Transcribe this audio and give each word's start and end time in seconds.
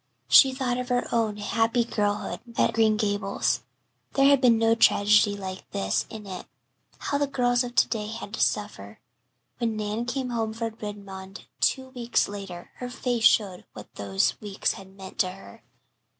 She 0.27 0.51
thought 0.51 0.79
of 0.79 0.89
her 0.89 1.07
own 1.13 1.37
happy 1.37 1.83
girlhood 1.83 2.39
at 2.57 2.59
old 2.59 2.73
Green 2.73 2.97
Gables. 2.97 3.61
There 4.13 4.25
had 4.25 4.41
been 4.41 4.57
no 4.57 4.73
tragedy 4.73 5.37
like 5.37 5.69
this 5.69 6.07
in 6.09 6.25
it. 6.25 6.47
How 6.97 7.19
the 7.19 7.27
girls 7.27 7.63
of 7.63 7.75
to 7.75 7.87
day 7.87 8.07
had 8.07 8.33
to 8.33 8.39
suffer! 8.41 8.99
When 9.59 9.77
Nan 9.77 10.05
came 10.05 10.31
home 10.31 10.53
from 10.53 10.73
Redmond 10.81 11.45
two 11.59 11.89
weeks 11.89 12.27
later 12.27 12.71
her 12.77 12.89
face 12.89 13.25
showed 13.25 13.63
what 13.73 13.93
those 13.93 14.41
weeks 14.41 14.73
had 14.73 14.89
meant 14.97 15.19
to 15.19 15.33
her. 15.33 15.61